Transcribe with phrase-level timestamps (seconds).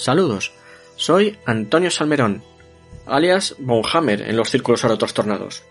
[0.00, 0.52] Saludos,
[0.96, 2.42] soy Antonio Salmerón,
[3.04, 4.80] alias Bonhammer en los círculos
[5.12, 5.62] tornados.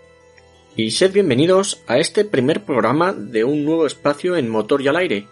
[0.75, 4.97] Y sed bienvenidos a este primer programa de un nuevo espacio en motor y al
[4.97, 5.27] aire.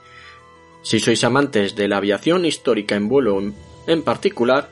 [0.82, 3.40] Si sois amantes de la aviación histórica en vuelo
[3.86, 4.72] en particular,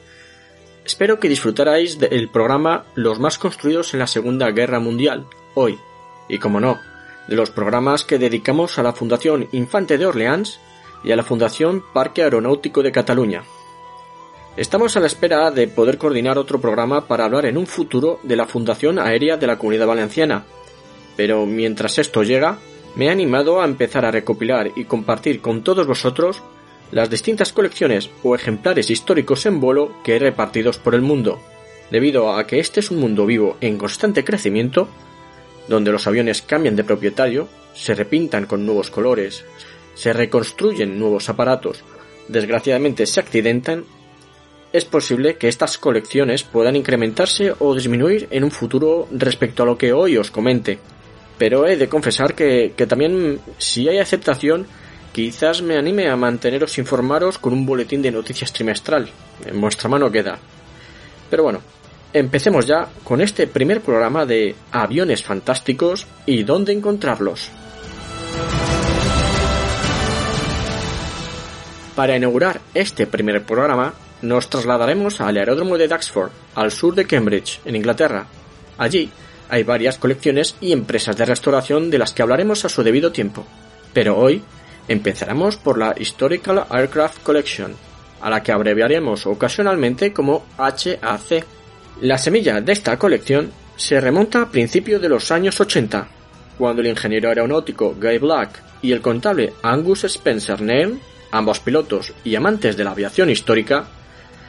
[0.84, 5.78] espero que disfrutarais del programa Los más construidos en la Segunda Guerra Mundial, hoy,
[6.28, 6.80] y como no,
[7.28, 10.60] de los programas que dedicamos a la Fundación Infante de Orleans
[11.04, 13.44] y a la Fundación Parque Aeronáutico de Cataluña.
[14.58, 18.38] Estamos a la espera de poder coordinar otro programa para hablar en un futuro de
[18.38, 20.46] la Fundación Aérea de la Comunidad Valenciana.
[21.18, 22.58] Pero mientras esto llega,
[22.96, 26.42] me he animado a empezar a recopilar y compartir con todos vosotros
[26.92, 31.42] las distintas colecciones o ejemplares históricos en vuelo que hay repartidos por el mundo,
[31.92, 34.88] debido a que este es un mundo vivo en constante crecimiento,
[35.68, 39.44] donde los aviones cambian de propietario, se repintan con nuevos colores,
[39.96, 41.84] se reconstruyen nuevos aparatos,
[42.30, 43.84] desgraciadamente se accidentan
[44.76, 49.78] es posible que estas colecciones puedan incrementarse o disminuir en un futuro respecto a lo
[49.78, 50.80] que hoy os comente.
[51.38, 54.68] Pero he de confesar que, también, si hay aceptación,
[55.14, 59.10] quizás me anime a manteneros informaros con un boletín de noticias trimestral.
[59.46, 60.38] En vuestra mano queda.
[61.30, 61.62] Pero bueno,
[62.12, 67.50] empecemos ya con este primer programa de aviones fantásticos y dónde encontrarlos.
[71.96, 73.94] Para inaugurar este primer programa,
[74.28, 78.28] nos trasladaremos al aeródromo de Duxford, al sur de Cambridge, en Inglaterra.
[78.78, 79.10] Allí
[79.50, 83.46] hay varias colecciones y empresas de restauración de las que hablaremos a su debido tiempo.
[83.94, 84.42] Pero hoy
[84.88, 87.76] empezaremos por la Historical Aircraft Collection,
[88.22, 91.46] a la que abreviaremos ocasionalmente como HAC.
[92.02, 96.08] La semilla de esta colección se remonta a principios de los años 80,
[96.58, 101.00] cuando el ingeniero aeronáutico Guy Black y el contable Angus Spencer Neil,
[101.32, 103.86] ambos pilotos y amantes de la aviación histórica,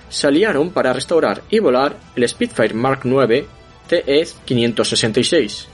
[0.08, 3.46] se aliaron para restaurar y volar el Spitfire Mark IX
[3.88, 5.66] TE-566,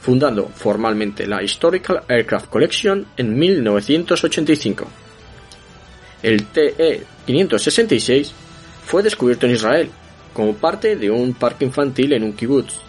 [0.00, 4.86] fundando formalmente la Historical Aircraft Collection en 1985.
[6.22, 8.32] El TE-566
[8.84, 9.90] fue descubierto en Israel
[10.32, 12.80] como parte de un parque infantil en un kibbutz,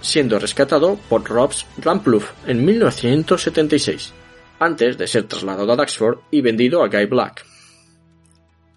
[0.00, 4.12] siendo rescatado por Robs Rampluff en 1976,
[4.58, 7.44] antes de ser trasladado a Duxford y vendido a Guy Black.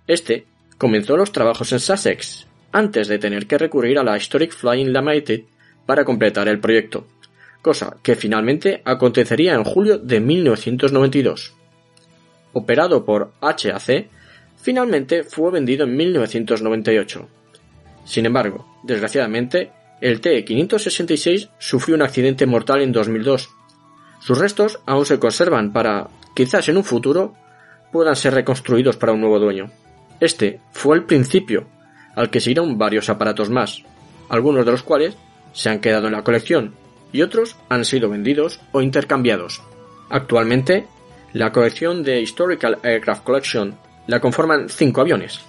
[0.08, 0.46] Este
[0.82, 5.42] comenzó los trabajos en Sussex, antes de tener que recurrir a la Historic Flying Limited
[5.86, 7.06] para completar el proyecto,
[7.62, 11.54] cosa que finalmente acontecería en julio de 1992.
[12.54, 14.08] Operado por HAC,
[14.60, 17.30] finalmente fue vendido en 1998.
[18.04, 19.72] Sin embargo, desgraciadamente,
[20.02, 23.52] el T-566 sufrió un accidente mortal en 2002.
[24.20, 27.36] Sus restos aún se conservan para, quizás en un futuro,
[27.92, 29.72] puedan ser reconstruidos para un nuevo dueño.
[30.22, 31.66] Este fue el principio,
[32.16, 33.84] al que siguieron varios aparatos más,
[34.30, 35.18] algunos de los cuales
[35.52, 36.76] se han quedado en la colección
[37.12, 39.62] y otros han sido vendidos o intercambiados.
[40.10, 40.86] Actualmente,
[41.34, 43.76] la colección de Historical Aircraft Collection
[44.06, 45.42] la conforman cinco aviones.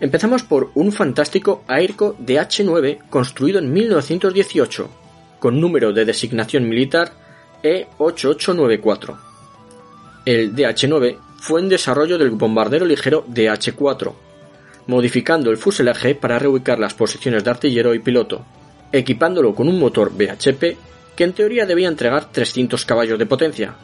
[0.00, 4.88] Empezamos por un fantástico Airco DH-9 construido en 1918,
[5.38, 7.12] con número de designación militar
[7.62, 9.16] E8894.
[10.24, 14.12] El DH-9 fue en desarrollo del bombardero ligero DH-4,
[14.86, 18.44] modificando el fuselaje para reubicar las posiciones de artillero y piloto,
[18.92, 20.76] equipándolo con un motor BHP
[21.16, 23.74] que en teoría debía entregar 300 caballos de potencia,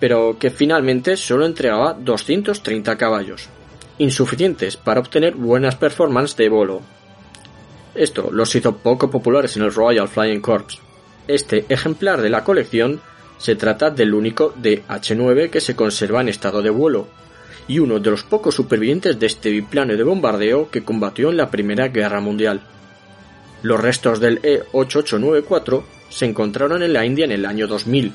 [0.00, 3.48] pero que finalmente solo entregaba 230 caballos.
[3.98, 6.80] insuficientes para obtener buenas performances de vuelo.
[7.94, 10.78] Esto los hizo poco populares en el Royal Flying Corps.
[11.28, 13.02] Este ejemplar de la colección
[13.40, 17.08] se trata del único DH-9 que se conserva en estado de vuelo,
[17.66, 21.50] y uno de los pocos supervivientes de este biplano de bombardeo que combatió en la
[21.50, 22.60] Primera Guerra Mundial.
[23.62, 28.12] Los restos del E-8894 se encontraron en la India en el año 2000,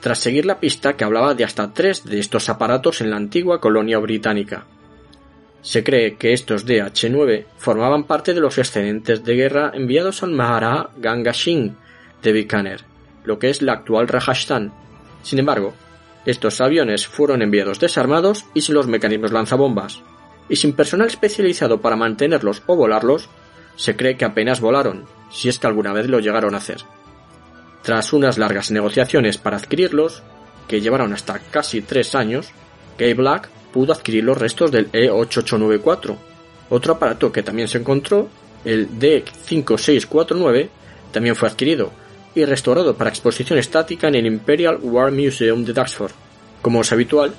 [0.00, 3.60] tras seguir la pista que hablaba de hasta tres de estos aparatos en la antigua
[3.62, 4.66] colonia británica.
[5.62, 10.90] Se cree que estos DH-9 formaban parte de los excedentes de guerra enviados al Maharaja
[10.98, 11.32] Ganga
[12.22, 12.95] de Bikaner,
[13.26, 14.72] lo que es la actual Rajasthan.
[15.22, 15.74] Sin embargo,
[16.24, 20.00] estos aviones fueron enviados desarmados y sin los mecanismos lanzabombas,
[20.48, 23.28] y sin personal especializado para mantenerlos o volarlos,
[23.76, 26.78] se cree que apenas volaron, si es que alguna vez lo llegaron a hacer.
[27.82, 30.22] Tras unas largas negociaciones para adquirirlos,
[30.66, 32.50] que llevaron hasta casi tres años,
[32.98, 36.16] Gay Black pudo adquirir los restos del E8894.
[36.70, 38.28] Otro aparato que también se encontró,
[38.64, 40.68] el D5649,
[41.12, 41.92] también fue adquirido
[42.36, 46.12] y restaurado para exposición estática en el Imperial War Museum de Duxford.
[46.60, 47.34] Como es habitual,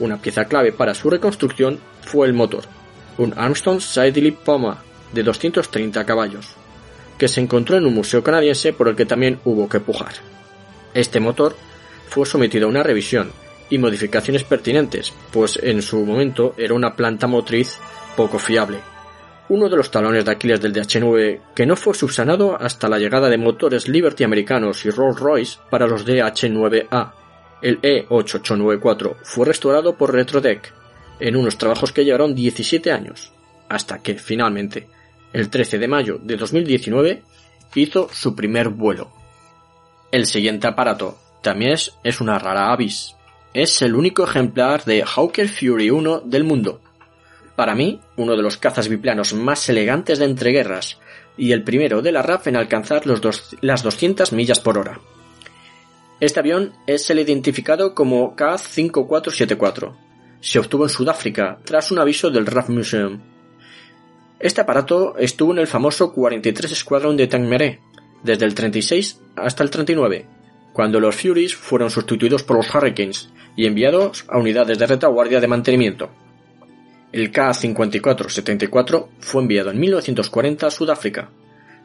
[0.00, 2.64] una pieza clave para su reconstrucción fue el motor,
[3.16, 4.82] un Armstrong Siddeley Poma
[5.12, 6.48] de 230 caballos,
[7.16, 10.14] que se encontró en un museo canadiense por el que también hubo que pujar.
[10.94, 11.56] Este motor
[12.08, 13.30] fue sometido a una revisión
[13.70, 17.78] y modificaciones pertinentes, pues en su momento era una planta motriz
[18.16, 18.78] poco fiable.
[19.50, 23.28] Uno de los talones de Aquiles del DH9 que no fue subsanado hasta la llegada
[23.28, 27.12] de motores Liberty americanos y Rolls-Royce para los DH9A.
[27.60, 30.72] El E8894 fue restaurado por Retrodeck
[31.18, 33.32] en unos trabajos que llevaron 17 años,
[33.68, 34.86] hasta que, finalmente,
[35.32, 37.24] el 13 de mayo de 2019
[37.74, 39.10] hizo su primer vuelo.
[40.12, 43.16] El siguiente aparato también es, una rara avis.
[43.52, 46.80] Es el único ejemplar de Hawker Fury 1 del mundo.
[47.60, 50.98] Para mí, uno de los cazas biplanos más elegantes de entreguerras
[51.36, 53.20] y el primero de la RAF en alcanzar los
[53.60, 54.98] las 200 millas por hora.
[56.20, 59.94] Este avión es el identificado como K-5474.
[60.40, 63.20] Se obtuvo en Sudáfrica tras un aviso del RAF Museum
[64.38, 67.80] este aparato estuvo en el famoso 43 Squadron de Tangmeré,
[68.22, 70.24] desde el 36 hasta el 39,
[70.72, 75.46] cuando los Furies fueron sustituidos por los Hurricanes y enviados a unidades de retaguardia de
[75.46, 76.08] mantenimiento.
[77.12, 81.30] El K-54-74 fue enviado en 1940 a Sudáfrica,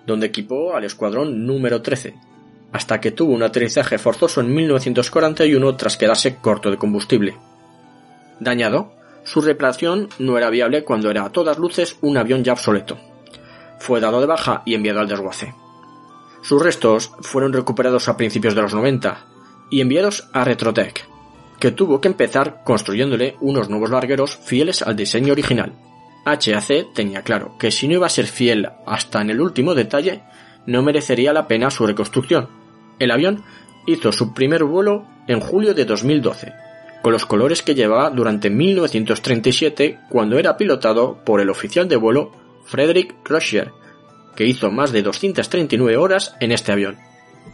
[0.06, 2.16] donde equipó al escuadrón número 13,
[2.72, 7.36] hasta que tuvo un aterrizaje forzoso en 1941 tras quedarse corto de combustible.
[8.40, 8.94] Dañado,
[9.24, 13.00] su reparación no era viable cuando era a todas luces un avión ya obsoleto.
[13.80, 15.56] Fue dado de baja y enviado al desguace.
[16.44, 19.26] Sus restos fueron recuperados a principios de los 90
[19.72, 21.08] y enviados a Retrotech,
[21.66, 25.74] que tuvo que empezar construyéndole unos nuevos largueros fieles al diseño original.
[26.24, 30.22] HAC tenía claro que si no iba a ser fiel hasta en el último detalle,
[30.68, 32.50] no merecería la pena su reconstrucción.
[33.00, 33.44] El avión
[33.88, 36.54] hizo su primer vuelo en julio de 2012
[37.02, 42.32] con los colores que llevaba durante 1937 cuando era pilotado por el oficial de vuelo
[42.66, 43.72] Frederick Rocher,
[44.36, 47.00] que hizo más de 239 horas en este avión.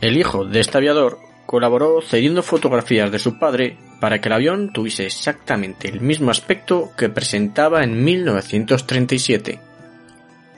[0.02, 4.74] El hijo de este aviador colaboró cediendo fotografías de su padre para que el avión
[4.74, 9.60] tuviese exactamente el mismo aspecto que presentaba en 1937.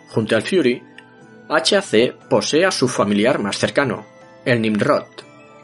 [0.07, 0.81] Junto al Fury,
[1.49, 4.05] HAC posee a su familiar más cercano,
[4.45, 5.03] el Nimrod,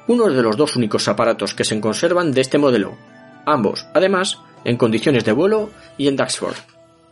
[0.08, 2.98] uno de los dos únicos aparatos que se conservan de este modelo,
[3.46, 6.58] ambos, además, en condiciones de vuelo y en Duxford.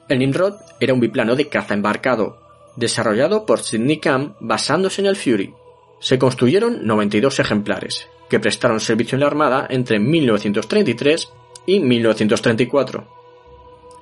[0.10, 2.40] El Nimrod era un biplano de caza embarcado,
[2.76, 5.54] desarrollado por Sidney Camp basándose en el Fury.
[6.02, 11.30] Se construyeron 92 ejemplares, que prestaron servicio en la Armada entre 1933
[11.66, 13.08] y 1934.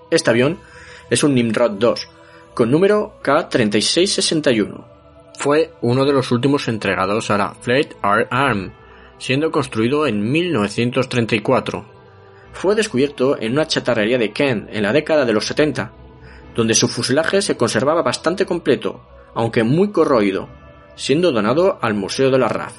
[0.10, 0.60] Este avión
[1.10, 2.10] es un Nimrod 2,
[2.53, 4.86] con número K3661.
[5.38, 8.72] Fue uno de los últimos entregados a la Fleet Air Arm,
[9.17, 11.96] siendo construido en 1934
[12.55, 15.91] fue descubierto en una chatarrería de Kent en la década de los 70,
[16.55, 19.01] donde su fuselaje se conservaba bastante completo,
[19.36, 20.48] aunque muy corroído,
[20.96, 22.74] siendo donado al Museo de la RAF.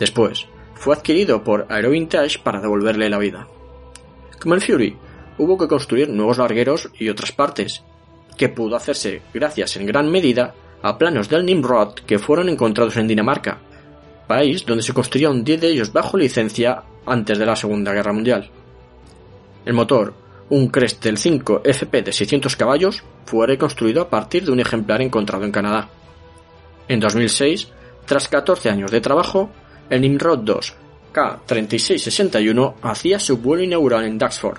[0.00, 3.46] Después, fue adquirido por Aerovintage para devolverle la vida.
[4.40, 4.96] Como el Fury,
[5.38, 7.82] hubo que construir nuevos largueros y otras partes,
[8.36, 13.08] que pudo hacerse gracias en gran medida a planos del Nimrod que fueron encontrados en
[13.08, 13.58] Dinamarca,
[14.26, 18.50] país donde se construyeron 10 de ellos bajo licencia antes de la Segunda Guerra Mundial.
[19.64, 20.12] El motor,
[20.50, 25.44] un Crestel 5 FP de 600 caballos, fue reconstruido a partir de un ejemplar encontrado
[25.44, 25.88] en Canadá.
[26.86, 27.68] En 2006,
[28.04, 29.50] tras 14 años de trabajo,
[29.90, 30.74] el Nimrod 2
[31.14, 34.58] K3661 hacía su vuelo inaugural en Duxford.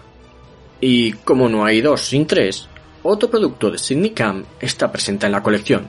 [0.79, 2.67] Y como no hay dos sin tres,
[3.03, 5.87] otro producto de Sydney Cam está presente en la colección.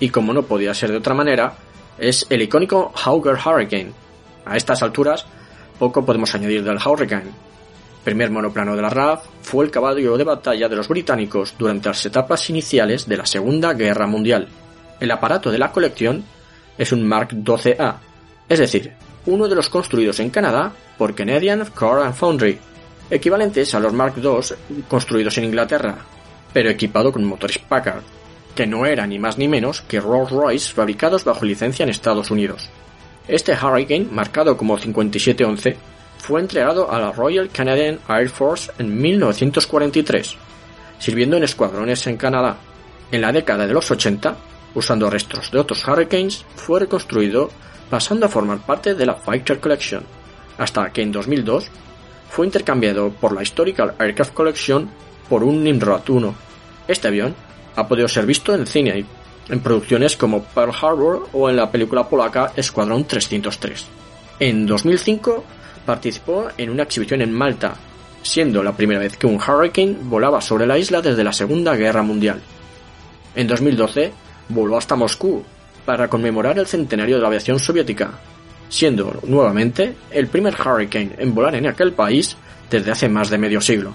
[0.00, 1.54] Y como no podía ser de otra manera,
[1.98, 3.92] es el icónico Hauger Hurricane.
[4.44, 5.24] A estas alturas,
[5.78, 7.30] poco podemos añadir del Hurricane.
[8.04, 12.04] Primer monoplano de la RAF, fue el caballo de batalla de los británicos durante las
[12.06, 14.48] etapas iniciales de la Segunda Guerra Mundial.
[15.00, 16.24] El aparato de la colección
[16.78, 17.96] es un Mark 12A,
[18.48, 18.92] es decir,
[19.26, 22.58] uno de los construidos en Canadá por Canadian Car and Foundry,
[23.10, 25.96] equivalentes a los Mark II construidos en Inglaterra,
[26.52, 28.02] pero equipado con motores Packard,
[28.54, 32.70] que no eran ni más ni menos que Rolls-Royce fabricados bajo licencia en Estados Unidos.
[33.28, 35.76] Este Hurricane, marcado como 5711,
[36.18, 40.36] fue entregado a la Royal Canadian Air Force en 1943,
[40.98, 42.56] sirviendo en escuadrones en Canadá.
[43.12, 44.36] En la década de los 80,
[44.74, 47.50] usando restos de otros Hurricanes, fue reconstruido
[47.90, 50.02] pasando a formar parte de la Fighter Collection,
[50.58, 51.70] hasta que en 2002
[52.28, 54.88] fue intercambiado por la Historical Aircraft Collection
[55.28, 56.34] por un Nimrod 1.
[56.88, 57.34] Este avión
[57.76, 59.04] ha podido ser visto en cine,
[59.48, 63.86] en producciones como Pearl Harbor o en la película polaca Escuadrón 303.
[64.40, 65.44] En 2005
[65.84, 67.74] participó en una exhibición en Malta,
[68.22, 72.02] siendo la primera vez que un Hurricane volaba sobre la isla desde la Segunda Guerra
[72.02, 72.40] Mundial.
[73.34, 74.12] En 2012
[74.48, 75.44] voló hasta Moscú
[75.86, 78.10] para conmemorar el centenario de la aviación soviética,
[78.68, 82.36] siendo nuevamente el primer Hurricane en volar en aquel país
[82.68, 83.94] desde hace más de medio siglo.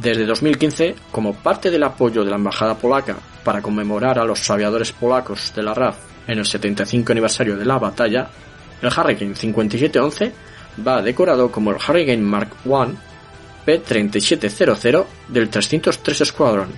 [0.00, 4.92] Desde 2015, como parte del apoyo de la Embajada polaca para conmemorar a los aviadores
[4.92, 5.96] polacos de la RAF
[6.28, 8.30] en el 75 aniversario de la batalla,
[8.80, 10.32] el Hurricane 5711
[10.86, 12.96] va decorado como el Hurricane Mark I
[13.66, 16.68] P-3700 del 303 Squadron,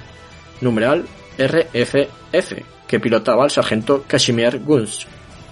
[0.63, 1.05] numeral
[1.39, 2.53] RFF,
[2.87, 5.07] que pilotaba el sargento Kashmir Guns.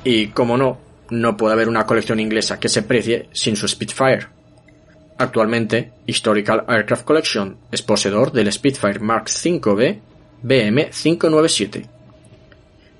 [0.04, 0.78] Y como no,
[1.10, 4.26] no puede haber una colección inglesa que se precie sin su Spitfire.
[5.18, 10.00] Actualmente, Historical Aircraft Collection es poseedor del Spitfire Mark V-B
[10.42, 11.86] BM-597.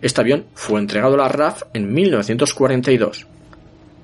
[0.03, 3.27] Este avión fue entregado a la RAF en 1942,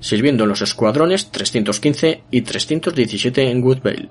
[0.01, 4.09] sirviendo en los escuadrones 315 y 317 en Woodvale.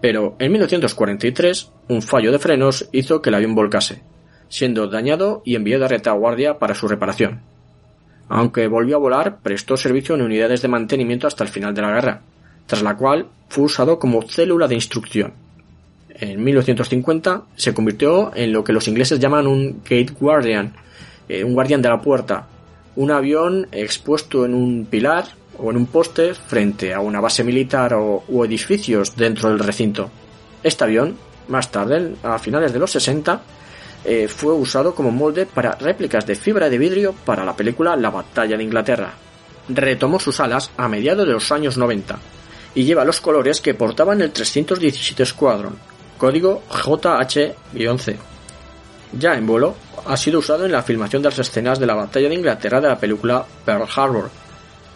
[0.00, 4.02] Pero en 1943, un fallo de frenos hizo que el avión volcase,
[4.48, 7.42] siendo dañado y enviado a retaguardia para su reparación.
[8.28, 11.92] Aunque volvió a volar, prestó servicio en unidades de mantenimiento hasta el final de la
[11.92, 12.22] guerra,
[12.66, 15.32] tras la cual fue usado como célula de instrucción.
[16.10, 20.74] En 1950 se convirtió en lo que los ingleses llaman un Gate Guardian,
[21.28, 22.46] eh, un guardián de la puerta,
[22.96, 25.24] un avión expuesto en un pilar
[25.62, 30.10] o en un poste frente a una base militar o, edificios dentro del recinto.
[30.62, 31.16] Este avión,
[31.48, 33.40] más tarde, a finales de los 60,
[34.04, 38.10] eh, fue usado como molde para réplicas de fibra de vidrio para la película La
[38.10, 39.12] batalla de Inglaterra.
[39.68, 42.18] Retomó sus alas a mediados de los años 90
[42.74, 45.76] y lleva los colores que portaban el 317 Squadron,
[46.16, 48.16] código JH-11.
[49.12, 49.74] Ya en vuelo,
[50.06, 52.88] ha sido usado en la filmación de las escenas de la batalla de Inglaterra de
[52.88, 54.30] la película Pearl Harbor,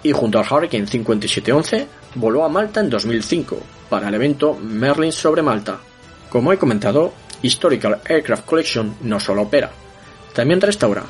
[0.04, 3.58] y junto al Hurricane 5711 voló a Malta en 2005
[3.88, 5.80] para el evento Merlin sobre Malta.
[6.28, 9.70] Como he comentado, Historical Aircraft Collection no solo opera,
[10.34, 11.04] también restaura,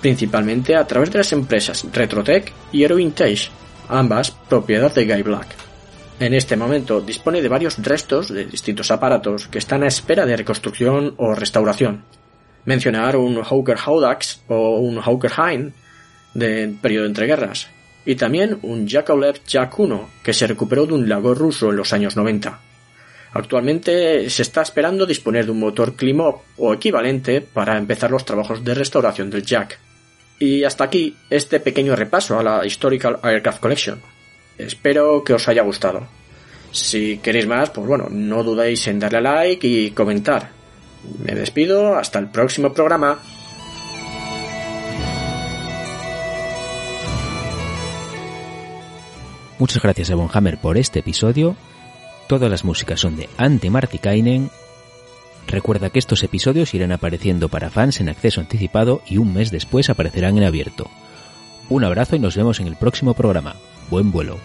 [0.00, 3.50] principalmente a través de las empresas Retrotech y Aerovintage,
[3.88, 5.46] ambas propiedad de Guy Black.
[6.20, 10.36] En este momento dispone de varios restos de distintos aparatos que están a espera de
[10.36, 12.04] reconstrucción o restauración.
[12.66, 15.74] Mencionar un Hawker Haudax o un Hawker Hein
[16.34, 17.68] del periodo de entreguerras,
[18.06, 21.92] y también un Yakovlev Yak 1 que se recuperó de un lago ruso en los
[21.92, 22.60] años 90.
[23.32, 28.62] Actualmente se está esperando disponer de un motor Klimov o equivalente para empezar los trabajos
[28.62, 29.78] de restauración del Jack.
[30.38, 34.00] Y hasta aquí este pequeño repaso a la Historical Aircraft Collection.
[34.56, 36.06] Espero que os haya gustado.
[36.70, 40.50] Si queréis más, pues bueno, no dudéis en darle a like y comentar.
[41.24, 43.18] Me despido, hasta el próximo programa.
[49.58, 51.56] Muchas gracias a Bonhammer por este episodio
[52.26, 54.50] Todas las músicas son de Antti Martikainen.
[55.46, 59.90] Recuerda que estos episodios irán apareciendo para fans en acceso anticipado y un mes después
[59.90, 60.90] aparecerán en abierto.
[61.68, 63.56] Un abrazo y nos vemos en el próximo programa.
[63.90, 64.38] Buen vuelo.